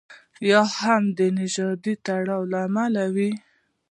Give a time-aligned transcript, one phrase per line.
[0.49, 3.31] یا هم د نژادي تړاو له امله وي.